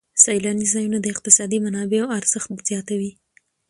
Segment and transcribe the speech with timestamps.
[0.23, 3.11] سیلاني ځایونه د اقتصادي منابعو ارزښت ډېر زیاتوي.